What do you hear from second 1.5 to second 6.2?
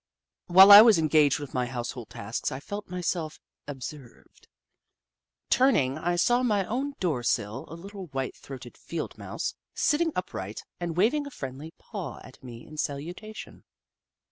my household tasks, I felt myself observed. Turning, I